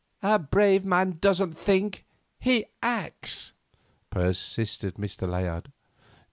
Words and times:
"A 0.23 0.39
brave 0.39 0.83
man 0.83 1.19
doesn't 1.21 1.53
think, 1.53 2.07
he 2.39 2.65
acts," 2.81 3.51
persisted 4.09 4.95
Mr. 4.95 5.29
Layard. 5.29 5.71